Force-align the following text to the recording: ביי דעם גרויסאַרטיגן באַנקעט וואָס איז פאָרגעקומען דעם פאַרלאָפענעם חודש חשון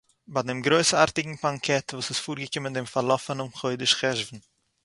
ביי 0.33 0.43
דעם 0.47 0.59
גרויסאַרטיגן 0.67 1.35
באַנקעט 1.43 1.87
וואָס 1.89 2.09
איז 2.11 2.19
פאָרגעקומען 2.25 2.75
דעם 2.75 2.87
פאַרלאָפענעם 2.93 3.49
חודש 3.59 3.91
חשון 3.99 4.39